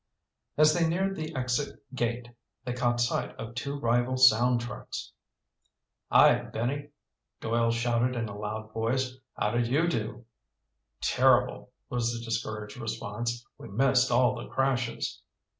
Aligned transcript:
As 0.57 0.73
they 0.73 0.87
neared 0.89 1.15
the 1.15 1.35
exit 1.35 1.79
gate, 1.93 2.27
they 2.65 2.73
caught 2.73 2.99
sight 2.99 3.35
of 3.35 3.53
two 3.53 3.77
rival 3.77 4.17
sound 4.17 4.61
trucks. 4.61 5.11
"Hi, 6.11 6.41
Benny!" 6.41 6.89
Doyle 7.39 7.69
shouted 7.69 8.15
in 8.15 8.27
a 8.27 8.35
loud 8.35 8.73
voice. 8.73 9.15
"How 9.37 9.51
did 9.51 9.67
you 9.67 9.87
do?" 9.87 10.25
"Terrible," 11.01 11.69
was 11.87 12.11
the 12.13 12.25
discouraged 12.25 12.77
response. 12.77 13.45
"We 13.59 13.67
missed 13.69 14.09
all 14.09 14.33
the 14.33 14.47
crashes." 14.47 15.21